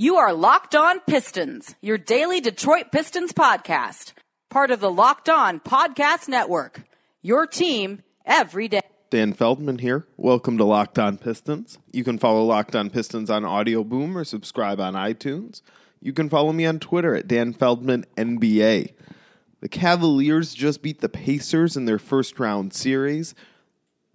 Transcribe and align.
You 0.00 0.16
are 0.16 0.32
Locked 0.32 0.74
On 0.74 0.98
Pistons, 1.00 1.74
your 1.82 1.98
daily 1.98 2.40
Detroit 2.40 2.90
Pistons 2.90 3.34
podcast, 3.34 4.14
part 4.48 4.70
of 4.70 4.80
the 4.80 4.90
Locked 4.90 5.28
On 5.28 5.60
Podcast 5.60 6.26
Network. 6.26 6.84
Your 7.20 7.46
team 7.46 8.02
every 8.24 8.66
day. 8.66 8.80
Dan 9.10 9.34
Feldman 9.34 9.76
here. 9.76 10.06
Welcome 10.16 10.56
to 10.56 10.64
Locked 10.64 10.98
On 10.98 11.18
Pistons. 11.18 11.78
You 11.92 12.02
can 12.02 12.16
follow 12.16 12.42
Locked 12.44 12.74
On 12.74 12.88
Pistons 12.88 13.28
on 13.28 13.44
Audio 13.44 13.84
Boom 13.84 14.16
or 14.16 14.24
subscribe 14.24 14.80
on 14.80 14.94
iTunes. 14.94 15.60
You 16.00 16.14
can 16.14 16.30
follow 16.30 16.54
me 16.54 16.64
on 16.64 16.78
Twitter 16.78 17.14
at 17.14 17.28
Dan 17.28 17.52
Feldman 17.52 18.06
NBA. 18.16 18.94
The 19.60 19.68
Cavaliers 19.68 20.54
just 20.54 20.80
beat 20.80 21.02
the 21.02 21.10
Pacers 21.10 21.76
in 21.76 21.84
their 21.84 21.98
first 21.98 22.40
round 22.40 22.72
series. 22.72 23.34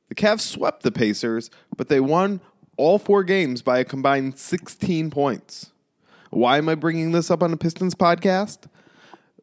The 0.09 0.15
Cavs 0.15 0.41
swept 0.41 0.81
the 0.81 0.91
Pacers, 0.91 1.52
but 1.77 1.89
they 1.89 1.99
won 1.99 2.41
all 2.75 2.97
four 2.97 3.23
games 3.23 3.61
by 3.61 3.77
a 3.77 3.86
combined 3.86 4.39
16 4.39 5.11
points. 5.11 5.71
Why 6.36 6.57
am 6.57 6.67
I 6.67 6.75
bringing 6.75 7.13
this 7.13 7.31
up 7.31 7.41
on 7.41 7.53
a 7.53 7.57
Pistons 7.57 7.95
podcast? 7.95 8.67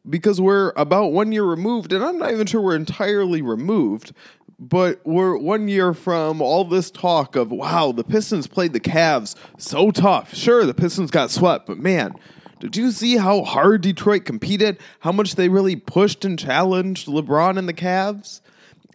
Because 0.07 0.39
we're 0.39 0.73
about 0.75 1.11
one 1.11 1.31
year 1.31 1.43
removed, 1.43 1.91
and 1.91 2.03
I'm 2.03 2.19
not 2.19 2.31
even 2.31 2.45
sure 2.45 2.61
we're 2.61 2.75
entirely 2.75 3.41
removed, 3.41 4.13
but 4.59 5.01
we're 5.03 5.35
one 5.35 5.67
year 5.67 5.95
from 5.95 6.39
all 6.39 6.65
this 6.65 6.91
talk 6.91 7.35
of, 7.35 7.51
wow, 7.51 7.93
the 7.93 8.03
Pistons 8.03 8.45
played 8.45 8.73
the 8.73 8.79
Cavs 8.79 9.35
so 9.57 9.89
tough. 9.89 10.35
Sure, 10.35 10.67
the 10.67 10.73
Pistons 10.75 11.09
got 11.09 11.31
swept, 11.31 11.65
but 11.65 11.79
man, 11.79 12.13
did 12.59 12.77
you 12.77 12.91
see 12.91 13.17
how 13.17 13.41
hard 13.41 13.81
Detroit 13.81 14.23
competed? 14.23 14.77
How 14.99 15.11
much 15.11 15.33
they 15.33 15.49
really 15.49 15.75
pushed 15.75 16.23
and 16.23 16.37
challenged 16.37 17.07
LeBron 17.07 17.57
and 17.57 17.67
the 17.67 17.73
Cavs? 17.73 18.39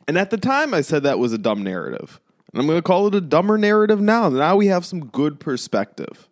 And 0.06 0.17
at 0.17 0.30
the 0.30 0.39
time, 0.39 0.73
I 0.73 0.83
said 0.83 1.03
that 1.03 1.19
was 1.19 1.33
a 1.33 1.39
dumb 1.39 1.65
narrative. 1.65 2.20
And 2.53 2.61
I'm 2.61 2.69
going 2.69 2.78
to 2.78 2.83
call 2.83 3.09
it 3.09 3.15
a 3.17 3.20
dumber 3.20 3.59
narrative 3.59 4.01
now. 4.01 4.28
Now 4.28 4.55
we 4.55 4.69
have 4.69 4.87
some 4.87 5.06
good 5.06 5.41
perspective. 5.41 6.28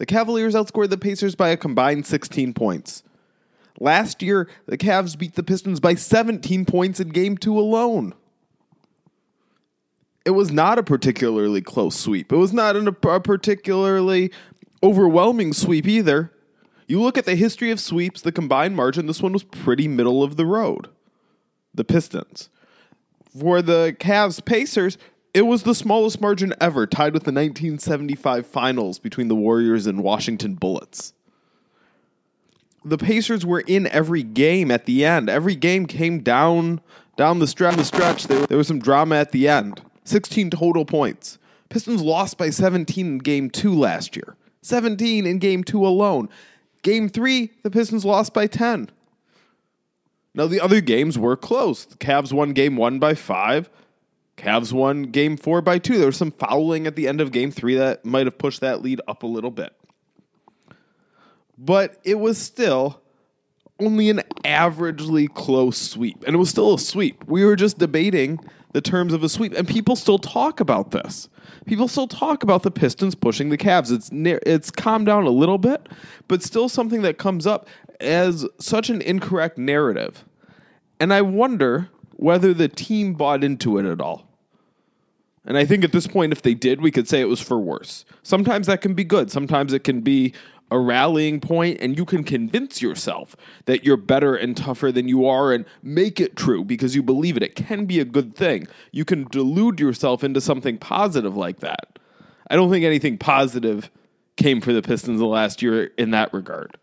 The 0.00 0.06
Cavaliers 0.06 0.54
outscored 0.54 0.88
the 0.88 0.96
Pacers 0.96 1.34
by 1.34 1.50
a 1.50 1.58
combined 1.58 2.06
16 2.06 2.54
points. 2.54 3.02
Last 3.78 4.22
year, 4.22 4.48
the 4.64 4.78
Cavs 4.78 5.16
beat 5.16 5.34
the 5.34 5.42
Pistons 5.42 5.78
by 5.78 5.94
17 5.94 6.64
points 6.64 7.00
in 7.00 7.10
game 7.10 7.36
two 7.36 7.58
alone. 7.58 8.14
It 10.24 10.30
was 10.30 10.50
not 10.50 10.78
a 10.78 10.82
particularly 10.82 11.60
close 11.60 11.96
sweep. 11.96 12.32
It 12.32 12.36
was 12.36 12.54
not 12.54 12.76
a 12.76 12.92
particularly 12.92 14.32
overwhelming 14.82 15.52
sweep 15.52 15.86
either. 15.86 16.32
You 16.86 17.02
look 17.02 17.18
at 17.18 17.26
the 17.26 17.36
history 17.36 17.70
of 17.70 17.78
sweeps, 17.78 18.22
the 18.22 18.32
combined 18.32 18.76
margin, 18.76 19.06
this 19.06 19.20
one 19.20 19.34
was 19.34 19.44
pretty 19.44 19.86
middle 19.86 20.22
of 20.22 20.36
the 20.38 20.46
road. 20.46 20.88
The 21.74 21.84
Pistons. 21.84 22.48
For 23.38 23.60
the 23.60 23.94
Cavs 24.00 24.42
Pacers, 24.42 24.96
it 25.32 25.42
was 25.42 25.62
the 25.62 25.74
smallest 25.74 26.20
margin 26.20 26.54
ever, 26.60 26.86
tied 26.86 27.12
with 27.12 27.24
the 27.24 27.32
1975 27.32 28.46
finals 28.46 28.98
between 28.98 29.28
the 29.28 29.34
Warriors 29.34 29.86
and 29.86 30.02
Washington 30.02 30.54
Bullets. 30.54 31.12
The 32.84 32.98
Pacers 32.98 33.44
were 33.44 33.60
in 33.60 33.86
every 33.88 34.22
game 34.22 34.70
at 34.70 34.86
the 34.86 35.04
end. 35.04 35.28
Every 35.28 35.54
game 35.54 35.86
came 35.86 36.20
down 36.20 36.80
down 37.16 37.38
the 37.38 37.46
stretch. 37.46 37.76
The 37.76 37.84
stretch 37.84 38.26
there, 38.26 38.46
there 38.46 38.58
was 38.58 38.66
some 38.66 38.78
drama 38.78 39.16
at 39.16 39.32
the 39.32 39.46
end. 39.46 39.82
16 40.04 40.50
total 40.50 40.84
points. 40.84 41.38
Pistons 41.68 42.00
lost 42.00 42.38
by 42.38 42.50
17 42.50 43.06
in 43.06 43.18
game 43.18 43.50
2 43.50 43.74
last 43.74 44.16
year. 44.16 44.36
17 44.62 45.26
in 45.26 45.38
game 45.38 45.62
2 45.62 45.86
alone. 45.86 46.28
Game 46.82 47.08
3, 47.08 47.50
the 47.62 47.70
Pistons 47.70 48.04
lost 48.04 48.32
by 48.32 48.46
10. 48.46 48.90
Now 50.34 50.46
the 50.46 50.60
other 50.60 50.80
games 50.80 51.18
were 51.18 51.36
close. 51.36 51.84
The 51.84 51.96
Cavs 51.96 52.32
won 52.32 52.52
game 52.52 52.76
1 52.76 52.98
by 52.98 53.14
5. 53.14 53.68
Cavs 54.40 54.72
won 54.72 55.02
game 55.02 55.36
four 55.36 55.60
by 55.60 55.78
two. 55.78 55.98
There 55.98 56.06
was 56.06 56.16
some 56.16 56.30
fouling 56.30 56.86
at 56.86 56.96
the 56.96 57.06
end 57.06 57.20
of 57.20 57.30
game 57.30 57.50
three 57.50 57.74
that 57.74 58.06
might 58.06 58.26
have 58.26 58.38
pushed 58.38 58.62
that 58.62 58.80
lead 58.80 59.00
up 59.06 59.22
a 59.22 59.26
little 59.26 59.50
bit. 59.50 59.74
But 61.58 62.00
it 62.04 62.18
was 62.18 62.38
still 62.38 63.02
only 63.78 64.08
an 64.08 64.22
averagely 64.42 65.32
close 65.32 65.76
sweep. 65.76 66.24
And 66.26 66.34
it 66.34 66.38
was 66.38 66.48
still 66.48 66.74
a 66.74 66.78
sweep. 66.78 67.22
We 67.26 67.44
were 67.44 67.54
just 67.54 67.76
debating 67.76 68.40
the 68.72 68.80
terms 68.80 69.12
of 69.12 69.22
a 69.22 69.28
sweep. 69.28 69.52
And 69.52 69.68
people 69.68 69.94
still 69.94 70.18
talk 70.18 70.58
about 70.58 70.90
this. 70.90 71.28
People 71.66 71.86
still 71.86 72.08
talk 72.08 72.42
about 72.42 72.62
the 72.62 72.70
Pistons 72.70 73.14
pushing 73.14 73.50
the 73.50 73.58
Cavs. 73.58 73.92
It's, 73.92 74.08
it's 74.46 74.70
calmed 74.70 75.04
down 75.04 75.26
a 75.26 75.30
little 75.30 75.58
bit, 75.58 75.86
but 76.28 76.42
still 76.42 76.70
something 76.70 77.02
that 77.02 77.18
comes 77.18 77.46
up 77.46 77.68
as 78.00 78.46
such 78.58 78.88
an 78.88 79.02
incorrect 79.02 79.58
narrative. 79.58 80.24
And 80.98 81.12
I 81.12 81.20
wonder 81.20 81.90
whether 82.12 82.54
the 82.54 82.68
team 82.68 83.12
bought 83.12 83.44
into 83.44 83.76
it 83.76 83.84
at 83.84 84.00
all. 84.00 84.29
And 85.44 85.56
I 85.56 85.64
think 85.64 85.84
at 85.84 85.92
this 85.92 86.06
point, 86.06 86.32
if 86.32 86.42
they 86.42 86.54
did, 86.54 86.80
we 86.80 86.90
could 86.90 87.08
say 87.08 87.20
it 87.20 87.28
was 87.28 87.40
for 87.40 87.58
worse. 87.58 88.04
Sometimes 88.22 88.66
that 88.66 88.82
can 88.82 88.94
be 88.94 89.04
good. 89.04 89.30
Sometimes 89.30 89.72
it 89.72 89.84
can 89.84 90.02
be 90.02 90.34
a 90.70 90.78
rallying 90.78 91.40
point, 91.40 91.78
and 91.80 91.96
you 91.98 92.04
can 92.04 92.22
convince 92.22 92.80
yourself 92.80 93.34
that 93.64 93.84
you're 93.84 93.96
better 93.96 94.36
and 94.36 94.56
tougher 94.56 94.92
than 94.92 95.08
you 95.08 95.26
are 95.26 95.52
and 95.52 95.64
make 95.82 96.20
it 96.20 96.36
true 96.36 96.62
because 96.62 96.94
you 96.94 97.02
believe 97.02 97.36
it. 97.36 97.42
It 97.42 97.56
can 97.56 97.86
be 97.86 97.98
a 97.98 98.04
good 98.04 98.36
thing. 98.36 98.68
You 98.92 99.04
can 99.04 99.24
delude 99.24 99.80
yourself 99.80 100.22
into 100.22 100.40
something 100.40 100.78
positive 100.78 101.36
like 101.36 101.60
that. 101.60 101.98
I 102.48 102.56
don't 102.56 102.70
think 102.70 102.84
anything 102.84 103.18
positive 103.18 103.90
came 104.36 104.60
for 104.60 104.72
the 104.72 104.82
Pistons 104.82 105.18
the 105.18 105.26
last 105.26 105.62
year 105.62 105.90
in 105.98 106.12
that 106.12 106.32
regard. 106.32 106.76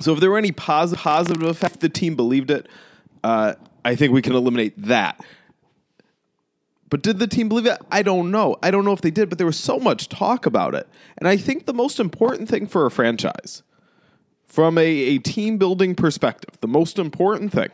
So 0.00 0.12
if 0.12 0.20
there 0.20 0.30
were 0.30 0.38
any 0.38 0.52
pos- 0.52 0.94
positive 0.94 1.42
effect, 1.42 1.80
the 1.80 1.88
team 1.88 2.16
believed 2.16 2.50
it. 2.50 2.68
Uh, 3.22 3.54
I 3.84 3.94
think 3.94 4.12
we 4.12 4.22
can 4.22 4.34
eliminate 4.34 4.74
that. 4.84 5.24
But 6.88 7.02
did 7.02 7.18
the 7.18 7.26
team 7.26 7.48
believe 7.48 7.66
it? 7.66 7.78
I 7.90 8.02
don't 8.02 8.30
know. 8.30 8.56
I 8.62 8.70
don't 8.70 8.84
know 8.84 8.92
if 8.92 9.00
they 9.00 9.10
did, 9.10 9.28
but 9.28 9.38
there 9.38 9.46
was 9.46 9.58
so 9.58 9.78
much 9.78 10.08
talk 10.08 10.46
about 10.46 10.74
it. 10.74 10.88
And 11.18 11.26
I 11.26 11.36
think 11.36 11.66
the 11.66 11.74
most 11.74 11.98
important 11.98 12.48
thing 12.48 12.66
for 12.66 12.86
a 12.86 12.90
franchise, 12.90 13.62
from 14.44 14.78
a, 14.78 14.86
a 14.86 15.18
team 15.18 15.58
building 15.58 15.94
perspective, 15.94 16.58
the 16.60 16.68
most 16.68 16.98
important 16.98 17.52
thing 17.52 17.70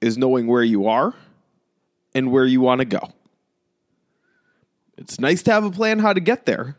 is 0.00 0.18
knowing 0.18 0.46
where 0.46 0.62
you 0.62 0.86
are 0.86 1.14
and 2.14 2.30
where 2.30 2.44
you 2.44 2.60
want 2.60 2.80
to 2.80 2.84
go. 2.84 3.10
It's 4.98 5.18
nice 5.18 5.42
to 5.44 5.52
have 5.52 5.64
a 5.64 5.70
plan 5.70 6.00
how 6.00 6.12
to 6.12 6.20
get 6.20 6.44
there, 6.44 6.76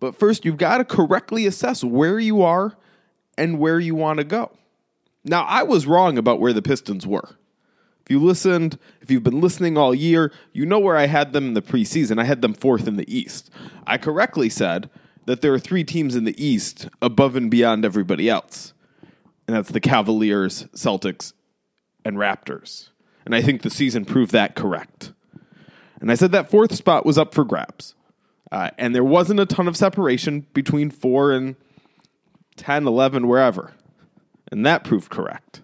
but 0.00 0.14
first 0.14 0.44
you've 0.44 0.58
got 0.58 0.78
to 0.78 0.84
correctly 0.84 1.46
assess 1.46 1.82
where 1.82 2.18
you 2.18 2.42
are 2.42 2.76
and 3.38 3.58
where 3.58 3.80
you 3.80 3.94
want 3.94 4.18
to 4.18 4.24
go. 4.24 4.50
Now, 5.24 5.44
I 5.44 5.62
was 5.62 5.86
wrong 5.86 6.18
about 6.18 6.40
where 6.40 6.52
the 6.52 6.60
Pistons 6.60 7.06
were. 7.06 7.36
If 8.04 8.10
you 8.10 8.20
listened, 8.20 8.78
if 9.00 9.10
you've 9.10 9.22
been 9.22 9.40
listening 9.40 9.78
all 9.78 9.94
year, 9.94 10.30
you 10.52 10.66
know 10.66 10.78
where 10.78 10.96
I 10.96 11.06
had 11.06 11.32
them 11.32 11.48
in 11.48 11.54
the 11.54 11.62
preseason. 11.62 12.20
I 12.20 12.24
had 12.24 12.42
them 12.42 12.52
fourth 12.52 12.86
in 12.86 12.96
the 12.96 13.14
East. 13.14 13.50
I 13.86 13.96
correctly 13.96 14.50
said 14.50 14.90
that 15.24 15.40
there 15.40 15.54
are 15.54 15.58
three 15.58 15.84
teams 15.84 16.14
in 16.14 16.24
the 16.24 16.44
East 16.44 16.88
above 17.00 17.34
and 17.34 17.50
beyond 17.50 17.84
everybody 17.84 18.28
else. 18.28 18.74
And 19.46 19.56
that's 19.56 19.70
the 19.70 19.80
Cavaliers, 19.80 20.64
Celtics, 20.74 21.32
and 22.04 22.18
Raptors. 22.18 22.90
And 23.24 23.34
I 23.34 23.40
think 23.40 23.62
the 23.62 23.70
season 23.70 24.04
proved 24.04 24.32
that 24.32 24.54
correct. 24.54 25.12
And 25.98 26.12
I 26.12 26.14
said 26.14 26.32
that 26.32 26.50
fourth 26.50 26.74
spot 26.74 27.06
was 27.06 27.16
up 27.16 27.32
for 27.32 27.44
grabs. 27.44 27.94
Uh, 28.52 28.70
and 28.76 28.94
there 28.94 29.04
wasn't 29.04 29.40
a 29.40 29.46
ton 29.46 29.66
of 29.66 29.76
separation 29.76 30.46
between 30.52 30.90
four 30.90 31.32
and 31.32 31.56
10, 32.56 32.86
11, 32.86 33.26
wherever. 33.26 33.72
And 34.52 34.64
that 34.66 34.84
proved 34.84 35.10
correct. 35.10 35.62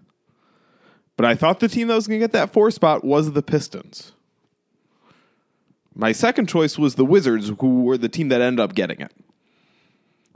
But 1.21 1.29
I 1.29 1.35
thought 1.35 1.61
the 1.61 1.69
team 1.69 1.89
that 1.89 1.97
was 1.97 2.07
going 2.07 2.19
to 2.19 2.25
get 2.25 2.33
that 2.33 2.51
four 2.51 2.71
spot 2.71 3.05
was 3.05 3.31
the 3.31 3.43
Pistons. 3.43 4.13
My 5.95 6.13
second 6.13 6.49
choice 6.49 6.79
was 6.79 6.95
the 6.95 7.05
Wizards, 7.05 7.53
who 7.61 7.83
were 7.83 7.99
the 7.99 8.09
team 8.09 8.31
that 8.31 8.41
ended 8.41 8.59
up 8.59 8.75
getting 8.75 9.03
it. 9.03 9.13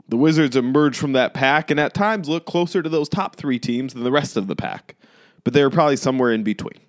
The 0.07 0.15
Wizards 0.15 0.55
emerged 0.55 0.99
from 0.99 1.13
that 1.13 1.33
pack 1.33 1.71
and 1.71 1.79
at 1.79 1.95
times 1.95 2.29
looked 2.29 2.45
closer 2.45 2.83
to 2.83 2.89
those 2.89 3.09
top 3.09 3.35
three 3.35 3.57
teams 3.57 3.95
than 3.95 4.03
the 4.03 4.11
rest 4.11 4.37
of 4.37 4.45
the 4.45 4.55
pack, 4.55 4.95
but 5.43 5.53
they 5.53 5.63
were 5.63 5.71
probably 5.71 5.95
somewhere 5.95 6.31
in 6.31 6.43
between. 6.43 6.79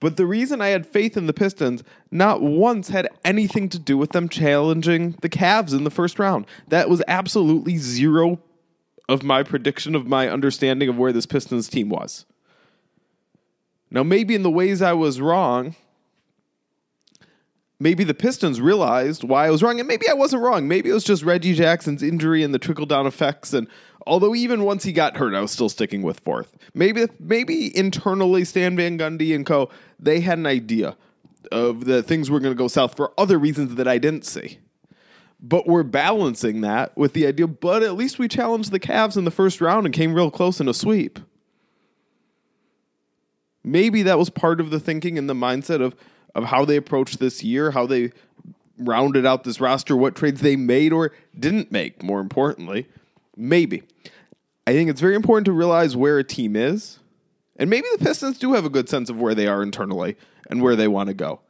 But 0.00 0.16
the 0.16 0.24
reason 0.24 0.62
I 0.62 0.68
had 0.68 0.86
faith 0.86 1.18
in 1.18 1.26
the 1.26 1.34
Pistons 1.34 1.84
not 2.10 2.40
once 2.40 2.88
had 2.88 3.10
anything 3.26 3.68
to 3.68 3.78
do 3.78 3.98
with 3.98 4.12
them 4.12 4.30
challenging 4.30 5.16
the 5.20 5.28
Cavs 5.28 5.74
in 5.74 5.84
the 5.84 5.90
first 5.90 6.18
round. 6.18 6.46
That 6.68 6.88
was 6.88 7.02
absolutely 7.06 7.76
zero 7.76 8.40
of 9.08 9.22
my 9.22 9.42
prediction 9.42 9.94
of 9.94 10.06
my 10.06 10.28
understanding 10.28 10.88
of 10.88 10.96
where 10.96 11.12
this 11.12 11.26
Pistons 11.26 11.68
team 11.68 11.88
was. 11.88 12.24
Now, 13.92 14.02
maybe 14.02 14.34
in 14.34 14.42
the 14.42 14.50
ways 14.50 14.80
I 14.80 14.94
was 14.94 15.20
wrong, 15.20 15.76
maybe 17.78 18.04
the 18.04 18.14
Pistons 18.14 18.58
realized 18.58 19.22
why 19.22 19.46
I 19.46 19.50
was 19.50 19.62
wrong, 19.62 19.78
and 19.80 19.86
maybe 19.86 20.08
I 20.08 20.14
wasn't 20.14 20.42
wrong. 20.42 20.66
Maybe 20.66 20.88
it 20.88 20.94
was 20.94 21.04
just 21.04 21.22
Reggie 21.22 21.52
Jackson's 21.52 22.02
injury 22.02 22.42
and 22.42 22.54
the 22.54 22.58
trickle 22.58 22.86
down 22.86 23.06
effects. 23.06 23.52
And 23.52 23.68
although 24.06 24.34
even 24.34 24.64
once 24.64 24.84
he 24.84 24.92
got 24.92 25.18
hurt, 25.18 25.34
I 25.34 25.42
was 25.42 25.50
still 25.50 25.68
sticking 25.68 26.00
with 26.00 26.20
fourth. 26.20 26.56
Maybe, 26.72 27.06
maybe 27.20 27.76
internally, 27.76 28.46
Stan 28.46 28.76
Van 28.76 28.98
Gundy 28.98 29.34
and 29.34 29.44
co. 29.44 29.68
They 30.00 30.20
had 30.20 30.38
an 30.38 30.46
idea 30.46 30.96
of 31.50 31.84
the 31.84 32.02
things 32.02 32.30
were 32.30 32.40
going 32.40 32.54
to 32.54 32.58
go 32.58 32.68
south 32.68 32.96
for 32.96 33.12
other 33.18 33.38
reasons 33.38 33.74
that 33.74 33.86
I 33.86 33.98
didn't 33.98 34.24
see. 34.24 34.58
But 35.38 35.66
we're 35.66 35.82
balancing 35.82 36.62
that 36.62 36.96
with 36.96 37.12
the 37.12 37.26
idea, 37.26 37.46
but 37.46 37.82
at 37.82 37.94
least 37.94 38.18
we 38.18 38.26
challenged 38.26 38.70
the 38.70 38.80
Cavs 38.80 39.18
in 39.18 39.24
the 39.24 39.30
first 39.30 39.60
round 39.60 39.84
and 39.84 39.94
came 39.94 40.14
real 40.14 40.30
close 40.30 40.60
in 40.60 40.68
a 40.68 40.72
sweep. 40.72 41.18
Maybe 43.64 44.02
that 44.02 44.18
was 44.18 44.30
part 44.30 44.60
of 44.60 44.70
the 44.70 44.80
thinking 44.80 45.18
and 45.18 45.28
the 45.28 45.34
mindset 45.34 45.80
of, 45.80 45.94
of 46.34 46.44
how 46.44 46.64
they 46.64 46.76
approached 46.76 47.18
this 47.20 47.44
year, 47.44 47.70
how 47.70 47.86
they 47.86 48.10
rounded 48.78 49.24
out 49.24 49.44
this 49.44 49.60
roster, 49.60 49.96
what 49.96 50.16
trades 50.16 50.40
they 50.40 50.56
made 50.56 50.92
or 50.92 51.12
didn't 51.38 51.70
make, 51.70 52.02
more 52.02 52.20
importantly. 52.20 52.88
Maybe. 53.36 53.82
I 54.66 54.72
think 54.72 54.90
it's 54.90 55.00
very 55.00 55.14
important 55.14 55.46
to 55.46 55.52
realize 55.52 55.96
where 55.96 56.18
a 56.18 56.24
team 56.24 56.56
is. 56.56 56.98
And 57.56 57.68
maybe 57.70 57.86
the 57.92 58.04
Pistons 58.04 58.38
do 58.38 58.54
have 58.54 58.64
a 58.64 58.70
good 58.70 58.88
sense 58.88 59.10
of 59.10 59.20
where 59.20 59.34
they 59.34 59.46
are 59.46 59.62
internally 59.62 60.16
and 60.50 60.62
where 60.62 60.76
they 60.76 60.88
want 60.88 61.08
to 61.08 61.14
go. 61.14 61.40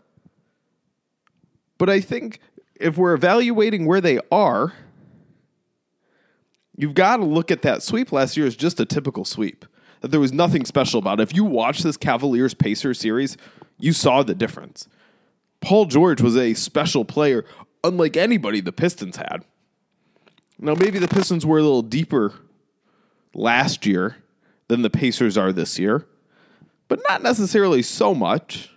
But 1.78 1.88
I 1.88 2.00
think 2.00 2.38
if 2.76 2.96
we're 2.96 3.14
evaluating 3.14 3.86
where 3.86 4.00
they 4.00 4.20
are, 4.30 4.72
you've 6.76 6.94
got 6.94 7.18
to 7.18 7.24
look 7.24 7.50
at 7.50 7.62
that 7.62 7.82
sweep 7.82 8.12
last 8.12 8.36
year 8.36 8.46
as 8.46 8.56
just 8.56 8.80
a 8.80 8.84
typical 8.84 9.24
sweep. 9.24 9.64
That 10.02 10.10
there 10.10 10.20
was 10.20 10.32
nothing 10.32 10.64
special 10.64 10.98
about 10.98 11.20
it. 11.20 11.22
If 11.22 11.34
you 11.34 11.44
watch 11.44 11.82
this 11.82 11.96
Cavaliers 11.96 12.54
Pacers 12.54 12.98
series, 13.00 13.36
you 13.78 13.92
saw 13.92 14.22
the 14.22 14.34
difference. 14.34 14.88
Paul 15.60 15.86
George 15.86 16.20
was 16.20 16.36
a 16.36 16.54
special 16.54 17.04
player, 17.04 17.44
unlike 17.84 18.16
anybody 18.16 18.60
the 18.60 18.72
Pistons 18.72 19.16
had. 19.16 19.44
Now, 20.58 20.74
maybe 20.74 20.98
the 20.98 21.08
Pistons 21.08 21.46
were 21.46 21.58
a 21.58 21.62
little 21.62 21.82
deeper 21.82 22.34
last 23.34 23.86
year 23.86 24.16
than 24.68 24.82
the 24.82 24.90
Pacers 24.90 25.38
are 25.38 25.52
this 25.52 25.78
year, 25.78 26.06
but 26.88 27.00
not 27.08 27.22
necessarily 27.22 27.82
so 27.82 28.14
much. 28.14 28.70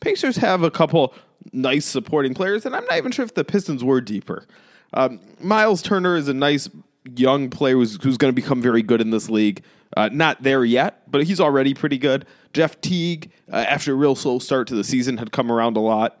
Pacers 0.00 0.36
have 0.38 0.62
a 0.62 0.70
couple 0.70 1.14
nice 1.52 1.84
supporting 1.84 2.34
players, 2.34 2.64
and 2.66 2.74
I'm 2.74 2.84
not 2.86 2.98
even 2.98 3.12
sure 3.12 3.24
if 3.24 3.34
the 3.34 3.44
Pistons 3.44 3.82
were 3.82 4.00
deeper. 4.00 4.46
Um, 4.92 5.20
Myles 5.40 5.82
Turner 5.82 6.16
is 6.16 6.28
a 6.28 6.34
nice 6.34 6.68
young 7.04 7.50
player 7.50 7.74
who's, 7.74 8.02
who's 8.02 8.16
going 8.16 8.34
to 8.34 8.34
become 8.34 8.62
very 8.62 8.82
good 8.82 9.00
in 9.00 9.10
this 9.10 9.28
league. 9.28 9.62
Uh, 9.96 10.08
not 10.12 10.42
there 10.42 10.64
yet, 10.64 11.08
but 11.10 11.22
he's 11.24 11.40
already 11.40 11.74
pretty 11.74 11.98
good. 11.98 12.26
Jeff 12.52 12.80
Teague, 12.80 13.30
uh, 13.52 13.56
after 13.56 13.92
a 13.92 13.94
real 13.94 14.14
slow 14.14 14.38
start 14.38 14.66
to 14.68 14.74
the 14.74 14.84
season, 14.84 15.18
had 15.18 15.30
come 15.30 15.52
around 15.52 15.76
a 15.76 15.80
lot. 15.80 16.20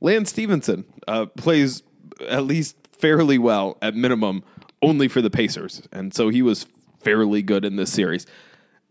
Lance 0.00 0.30
Stephenson 0.30 0.84
uh, 1.06 1.26
plays 1.26 1.82
at 2.28 2.44
least 2.44 2.76
fairly 2.92 3.38
well, 3.38 3.78
at 3.80 3.94
minimum, 3.94 4.42
only 4.82 5.08
for 5.08 5.22
the 5.22 5.30
Pacers. 5.30 5.82
And 5.92 6.12
so 6.14 6.28
he 6.28 6.42
was 6.42 6.66
fairly 7.00 7.42
good 7.42 7.64
in 7.64 7.76
this 7.76 7.92
series. 7.92 8.26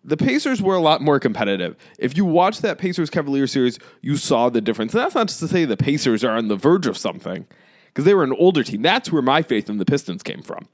The 0.06 0.18
Pacers 0.18 0.62
were 0.62 0.76
a 0.76 0.82
lot 0.82 1.02
more 1.02 1.20
competitive. 1.20 1.76
If 1.98 2.18
you 2.18 2.26
watch 2.26 2.60
that 2.60 2.78
Pacers 2.78 3.10
Cavalier 3.10 3.48
series, 3.48 3.80
you 4.02 4.18
saw 4.18 4.50
the 4.50 4.62
difference. 4.62 4.94
And 4.94 5.02
that's 5.02 5.16
not 5.16 5.28
just 5.28 5.40
to 5.40 5.48
say 5.48 5.66
the 5.66 5.78
Pacers 5.78 6.24
are 6.24 6.36
on 6.36 6.50
the 6.50 6.58
verge 6.58 6.88
of 6.88 6.98
something, 6.98 7.48
because 7.94 8.06
they 8.06 8.16
were 8.16 8.24
an 8.24 8.34
older 8.34 8.64
team. 8.64 8.82
That's 8.82 9.12
where 9.12 9.22
my 9.22 9.44
faith 9.44 9.70
in 9.70 9.78
the 9.78 9.86
Pistons 9.86 10.24
came 10.24 10.42
from. 10.42 10.68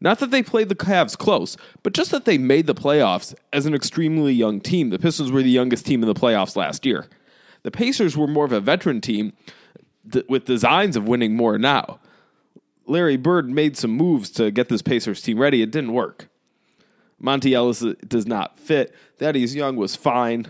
Not 0.00 0.18
that 0.18 0.30
they 0.30 0.42
played 0.42 0.68
the 0.68 0.74
Cavs 0.74 1.16
close, 1.16 1.56
but 1.82 1.94
just 1.94 2.10
that 2.10 2.26
they 2.26 2.36
made 2.36 2.66
the 2.66 2.74
playoffs 2.74 3.34
as 3.52 3.64
an 3.64 3.74
extremely 3.74 4.32
young 4.32 4.60
team. 4.60 4.90
The 4.90 4.98
Pistons 4.98 5.32
were 5.32 5.42
the 5.42 5.48
youngest 5.48 5.86
team 5.86 6.02
in 6.02 6.06
the 6.06 6.14
playoffs 6.14 6.54
last 6.54 6.84
year. 6.84 7.06
The 7.62 7.70
Pacers 7.70 8.16
were 8.16 8.26
more 8.26 8.44
of 8.44 8.52
a 8.52 8.60
veteran 8.60 9.00
team 9.00 9.32
th- 10.10 10.26
with 10.28 10.44
designs 10.44 10.96
of 10.96 11.08
winning 11.08 11.34
more 11.34 11.58
now. 11.58 11.98
Larry 12.86 13.16
Bird 13.16 13.48
made 13.48 13.76
some 13.76 13.90
moves 13.90 14.30
to 14.30 14.50
get 14.50 14.68
this 14.68 14.82
Pacers 14.82 15.22
team 15.22 15.38
ready. 15.38 15.62
It 15.62 15.70
didn't 15.70 15.92
work. 15.92 16.28
Monta 17.20 17.50
Ellis 17.52 17.82
does 18.06 18.26
not 18.26 18.58
fit. 18.58 18.94
Thaddeus 19.18 19.54
Young 19.54 19.76
was 19.76 19.96
fine, 19.96 20.46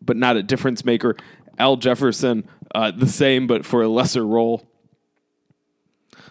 but 0.00 0.16
not 0.16 0.36
a 0.36 0.42
difference 0.42 0.84
maker. 0.84 1.16
Al 1.58 1.76
Jefferson, 1.76 2.48
uh, 2.74 2.92
the 2.92 3.08
same, 3.08 3.46
but 3.46 3.66
for 3.66 3.82
a 3.82 3.88
lesser 3.88 4.24
role. 4.24 4.66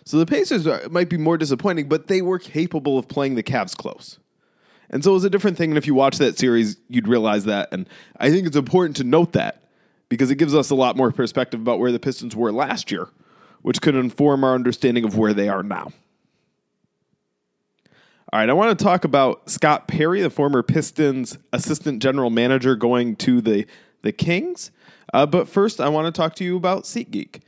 So 0.06 0.19
the 0.19 0.25
Pacers 0.25 0.68
are, 0.68 0.88
might 0.90 1.10
be 1.10 1.18
more 1.18 1.38
disappointing, 1.38 1.90
but 1.90 2.07
they 2.07 2.22
were 2.22 2.40
capable 2.40 2.98
of 2.98 3.07
playing 3.07 3.36
the 3.36 3.44
Cavs 3.44 3.75
close. 3.75 4.19
And 4.90 5.04
so 5.04 5.12
it 5.12 5.13
was 5.16 5.24
a 5.24 5.30
different 5.30 5.57
thing. 5.57 5.72
And 5.72 5.78
if 5.78 5.88
you 5.88 5.96
watch 5.96 6.19
that 6.19 6.38
series, 6.38 6.78
you'd 6.90 7.07
realize 7.07 7.46
that. 7.46 7.69
And 7.72 7.90
I 8.19 8.30
think 8.30 8.46
it's 8.46 8.56
important 8.56 8.98
to 8.98 9.04
note 9.04 9.34
that 9.34 9.63
because 10.10 10.30
it 10.30 10.36
gives 10.36 10.54
us 10.54 10.69
a 10.69 10.75
lot 10.75 10.96
more 10.96 11.12
perspective 11.12 11.60
about 11.60 11.80
where 11.80 11.92
the 11.92 12.00
Pistons 12.00 12.36
were 12.36 12.52
last 12.52 12.92
year, 12.92 13.07
which 13.63 13.81
could 13.81 13.96
inform 13.96 14.44
our 14.44 14.54
understanding 14.54 15.04
of 15.04 15.18
where 15.18 15.34
they 15.34 15.50
are 15.50 15.63
now. 15.63 15.92
All 18.31 18.40
right, 18.40 18.50
I 18.50 18.54
want 18.54 18.78
to 18.78 18.84
talk 18.84 19.06
about 19.06 19.50
Scott 19.50 19.88
Perry, 19.88 20.22
the 20.22 20.30
former 20.30 20.62
Pistons 20.62 21.38
assistant 21.51 22.01
general 22.01 22.30
manager, 22.30 22.75
going 22.75 23.16
to 23.18 23.42
the, 23.42 23.66
the 24.04 24.12
Kings. 24.12 24.72
Uh, 25.13 25.25
but 25.25 25.48
first, 25.48 25.81
I 25.81 25.90
want 25.90 26.13
to 26.13 26.18
talk 26.18 26.36
to 26.36 26.44
you 26.44 26.58
about 26.58 26.84
SeatGeek. 26.84 27.42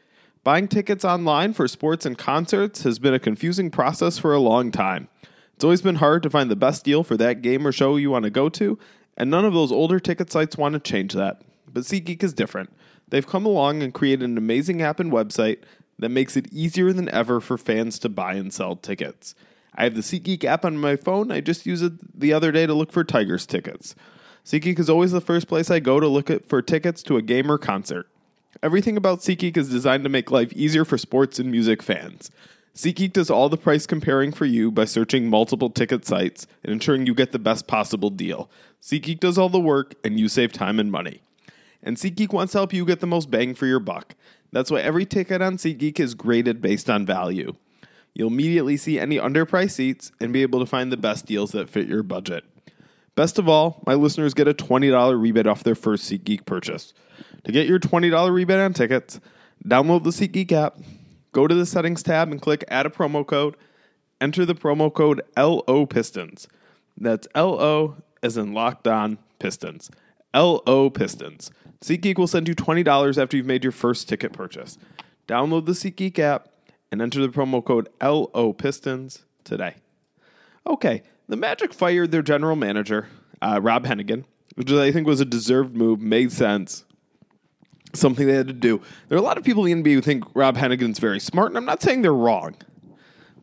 Buying 0.47 0.69
tickets 0.69 1.03
online 1.03 1.51
for 1.51 1.67
sports 1.67 2.05
and 2.05 2.17
concerts 2.17 2.83
has 2.83 2.99
been 2.99 3.13
a 3.13 3.19
confusing 3.19 3.69
process 3.69 4.17
for 4.17 4.33
a 4.33 4.39
long 4.39 4.71
time. 4.71 5.09
It's 5.53 5.65
always 5.65 5.81
been 5.81 5.95
hard 5.95 6.23
to 6.23 6.29
find 6.29 6.49
the 6.49 6.55
best 6.55 6.85
deal 6.85 7.03
for 7.03 7.17
that 7.17 7.41
game 7.41 7.67
or 7.67 7.73
show 7.73 7.97
you 7.97 8.11
want 8.11 8.23
to 8.23 8.29
go 8.29 8.47
to, 8.47 8.79
and 9.17 9.29
none 9.29 9.43
of 9.43 9.53
those 9.53 9.73
older 9.73 9.99
ticket 9.99 10.31
sites 10.31 10.55
want 10.55 10.71
to 10.71 10.79
change 10.79 11.11
that. 11.11 11.41
But 11.67 11.83
SeatGeek 11.83 12.23
is 12.23 12.31
different. 12.31 12.69
They've 13.09 13.27
come 13.27 13.45
along 13.45 13.83
and 13.83 13.93
created 13.93 14.23
an 14.23 14.37
amazing 14.37 14.81
app 14.81 15.01
and 15.01 15.11
website 15.11 15.63
that 15.99 16.07
makes 16.07 16.37
it 16.37 16.47
easier 16.53 16.93
than 16.93 17.09
ever 17.09 17.41
for 17.41 17.57
fans 17.57 17.99
to 17.99 18.07
buy 18.07 18.35
and 18.35 18.53
sell 18.53 18.77
tickets. 18.77 19.35
I 19.75 19.83
have 19.83 19.95
the 19.95 19.99
SeatGeek 19.99 20.45
app 20.45 20.63
on 20.63 20.77
my 20.77 20.95
phone. 20.95 21.29
I 21.29 21.41
just 21.41 21.65
used 21.65 21.83
it 21.83 22.17
the 22.17 22.31
other 22.31 22.53
day 22.53 22.65
to 22.65 22.73
look 22.73 22.93
for 22.93 23.03
Tigers 23.03 23.45
tickets. 23.45 23.95
SeatGeek 24.45 24.79
is 24.79 24.89
always 24.89 25.11
the 25.11 25.19
first 25.19 25.49
place 25.49 25.69
I 25.69 25.81
go 25.81 25.99
to 25.99 26.07
look 26.07 26.47
for 26.47 26.61
tickets 26.61 27.03
to 27.03 27.17
a 27.17 27.21
game 27.21 27.51
or 27.51 27.57
concert. 27.57 28.07
Everything 28.63 28.97
about 28.97 29.19
SeatGeek 29.19 29.55
is 29.55 29.69
designed 29.69 30.03
to 30.03 30.09
make 30.09 30.31
life 30.31 30.51
easier 30.53 30.83
for 30.83 30.97
sports 30.97 31.37
and 31.37 31.51
music 31.51 31.83
fans. 31.83 32.31
SeatGeek 32.73 33.13
does 33.13 33.29
all 33.29 33.49
the 33.49 33.57
price 33.57 33.85
comparing 33.85 34.31
for 34.31 34.45
you 34.45 34.71
by 34.71 34.85
searching 34.85 35.29
multiple 35.29 35.69
ticket 35.69 36.05
sites 36.05 36.47
and 36.63 36.73
ensuring 36.73 37.05
you 37.05 37.13
get 37.13 37.31
the 37.31 37.39
best 37.39 37.67
possible 37.67 38.09
deal. 38.09 38.49
SeatGeek 38.81 39.19
does 39.19 39.37
all 39.37 39.49
the 39.49 39.59
work, 39.59 39.95
and 40.03 40.19
you 40.19 40.27
save 40.27 40.53
time 40.53 40.79
and 40.79 40.91
money. 40.91 41.21
And 41.83 41.97
SeatGeek 41.97 42.33
wants 42.33 42.53
to 42.53 42.59
help 42.59 42.73
you 42.73 42.85
get 42.85 42.99
the 42.99 43.07
most 43.07 43.29
bang 43.29 43.53
for 43.53 43.65
your 43.65 43.79
buck. 43.79 44.15
That's 44.51 44.71
why 44.71 44.81
every 44.81 45.05
ticket 45.05 45.41
on 45.41 45.57
SeatGeek 45.57 45.99
is 45.99 46.15
graded 46.15 46.61
based 46.61 46.89
on 46.89 47.05
value. 47.05 47.55
You'll 48.13 48.31
immediately 48.31 48.77
see 48.77 48.99
any 48.99 49.17
underpriced 49.17 49.71
seats 49.71 50.11
and 50.19 50.33
be 50.33 50.41
able 50.41 50.59
to 50.59 50.65
find 50.65 50.91
the 50.91 50.97
best 50.97 51.27
deals 51.27 51.51
that 51.51 51.69
fit 51.69 51.87
your 51.87 52.03
budget. 52.03 52.43
Best 53.15 53.39
of 53.39 53.49
all, 53.49 53.81
my 53.85 53.95
listeners 53.95 54.33
get 54.33 54.47
a 54.47 54.53
$20 54.53 55.19
rebate 55.19 55.47
off 55.47 55.63
their 55.63 55.75
first 55.75 56.09
SeatGeek 56.09 56.45
purchase. 56.45 56.93
To 57.47 57.53
get 57.53 57.65
your 57.65 57.79
$20 57.79 58.33
rebate 58.33 58.59
on 58.59 58.73
tickets, 58.73 59.21
download 59.65 60.03
the 60.03 60.09
SeatGeek 60.09 60.51
app, 60.51 60.79
go 61.31 61.47
to 61.47 61.55
the 61.55 61.65
settings 61.65 62.03
tab 62.03 62.29
and 62.29 62.41
click 62.41 62.65
add 62.67 62.85
a 62.85 62.89
promo 62.89 63.25
code. 63.25 63.55
Enter 64.19 64.45
the 64.45 64.53
promo 64.53 64.93
code 64.93 65.21
LO 65.37 65.85
Pistons. 65.85 66.49
That's 66.97 67.25
LO 67.33 68.03
as 68.21 68.35
in 68.35 68.53
locked 68.53 68.85
on 68.85 69.17
Pistons. 69.39 69.89
LO 70.35 70.89
Pistons. 70.89 71.49
SeatGeek 71.79 72.17
will 72.17 72.27
send 72.27 72.49
you 72.49 72.53
$20 72.53 73.17
after 73.17 73.37
you've 73.37 73.45
made 73.45 73.63
your 73.63 73.71
first 73.71 74.09
ticket 74.09 74.33
purchase. 74.33 74.77
Download 75.25 75.65
the 75.65 75.71
SeatGeek 75.71 76.19
app 76.19 76.49
and 76.91 77.01
enter 77.01 77.21
the 77.21 77.29
promo 77.29 77.63
code 77.63 77.87
LO 78.01 78.51
Pistons 78.51 79.23
today. 79.45 79.75
Okay, 80.65 81.01
the 81.29 81.37
Magic 81.37 81.73
fired 81.73 82.11
their 82.11 82.21
general 82.21 82.57
manager, 82.57 83.07
uh, 83.41 83.61
Rob 83.63 83.85
Hennigan, 83.85 84.25
which 84.55 84.69
I 84.69 84.91
think 84.91 85.07
was 85.07 85.21
a 85.21 85.25
deserved 85.25 85.77
move, 85.77 86.01
made 86.01 86.33
sense, 86.33 86.83
something 87.93 88.27
they 88.27 88.33
had 88.33 88.47
to 88.47 88.53
do. 88.53 88.81
There 89.07 89.17
are 89.17 89.21
a 89.21 89.23
lot 89.23 89.37
of 89.37 89.43
people 89.43 89.65
in 89.65 89.83
the 89.83 89.89
NBA 89.89 89.95
who 89.95 90.01
think 90.01 90.23
Rob 90.33 90.57
Hennigan's 90.57 90.99
very 90.99 91.19
smart, 91.19 91.49
and 91.49 91.57
I'm 91.57 91.65
not 91.65 91.81
saying 91.81 92.01
they're 92.01 92.13
wrong. 92.13 92.55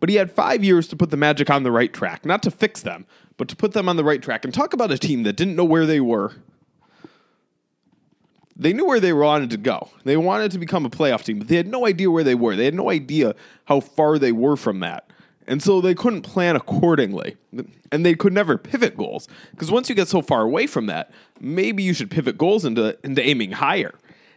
But 0.00 0.08
he 0.10 0.16
had 0.16 0.30
five 0.30 0.62
years 0.62 0.86
to 0.88 0.96
put 0.96 1.10
the 1.10 1.16
Magic 1.16 1.48
on 1.48 1.62
the 1.62 1.72
right 1.72 1.92
track, 1.92 2.26
not 2.26 2.42
to 2.42 2.50
fix 2.50 2.82
them, 2.82 3.06
but 3.36 3.48
to 3.48 3.56
put 3.56 3.72
them 3.72 3.88
on 3.88 3.96
the 3.96 4.04
right 4.04 4.20
track. 4.20 4.44
And 4.44 4.52
talk 4.52 4.72
about 4.74 4.90
a 4.90 4.98
team 4.98 5.22
that 5.22 5.34
didn't 5.34 5.56
know 5.56 5.64
where 5.64 5.86
they 5.86 6.00
were 6.00 6.32
they 8.56 8.72
knew 8.72 8.86
where 8.86 9.00
they 9.00 9.12
wanted 9.12 9.50
to 9.50 9.56
go. 9.56 9.88
They 10.04 10.16
wanted 10.16 10.52
to 10.52 10.58
become 10.58 10.86
a 10.86 10.90
playoff 10.90 11.24
team, 11.24 11.38
but 11.38 11.48
they 11.48 11.56
had 11.56 11.66
no 11.66 11.86
idea 11.86 12.10
where 12.10 12.24
they 12.24 12.34
were. 12.34 12.54
They 12.54 12.66
had 12.66 12.74
no 12.74 12.90
idea 12.90 13.34
how 13.64 13.80
far 13.80 14.18
they 14.18 14.32
were 14.32 14.56
from 14.56 14.80
that. 14.80 15.10
And 15.46 15.62
so 15.62 15.80
they 15.80 15.94
couldn't 15.94 16.22
plan 16.22 16.56
accordingly. 16.56 17.36
And 17.92 18.06
they 18.06 18.14
could 18.14 18.32
never 18.32 18.56
pivot 18.56 18.96
goals. 18.96 19.28
Because 19.50 19.70
once 19.70 19.88
you 19.88 19.94
get 19.94 20.08
so 20.08 20.22
far 20.22 20.42
away 20.42 20.66
from 20.66 20.86
that, 20.86 21.10
maybe 21.40 21.82
you 21.82 21.92
should 21.92 22.10
pivot 22.10 22.38
goals 22.38 22.64
into, 22.64 22.96
into 23.04 23.26
aiming 23.26 23.52
higher 23.52 23.94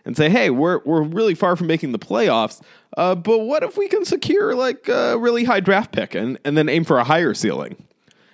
and 0.08 0.16
say, 0.16 0.30
hey, 0.30 0.50
we're, 0.50 0.80
we're 0.86 1.04
really 1.04 1.36
far 1.36 1.58
from 1.58 1.68
making 1.68 1.92
the 1.92 2.00
playoffs, 2.00 2.62
uh, 2.96 3.14
but 3.14 3.40
what 3.40 3.62
if 3.62 3.78
we 3.78 3.90
can 3.90 4.06
secure 4.06 4.56
like 4.56 4.88
a 4.88 5.18
really 5.18 5.44
high 5.44 5.60
draft 5.60 5.92
pick 5.92 6.16
and, 6.16 6.40
and 6.46 6.58
then 6.58 6.70
aim 6.70 6.84
for 6.84 6.98
a 6.98 7.04
higher 7.04 7.36
ceiling? 7.36 7.76